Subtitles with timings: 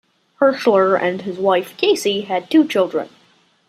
[0.41, 3.07] Herschler and his wife, Casey, had two children.